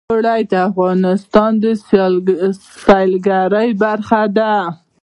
[0.11, 1.65] اوړي د افغانستان د
[2.85, 4.53] سیلګرۍ برخه ده.